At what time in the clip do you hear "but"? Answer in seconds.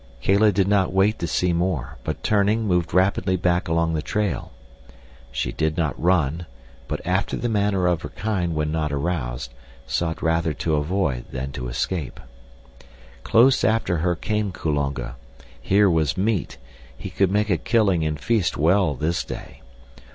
2.03-2.23, 6.87-7.05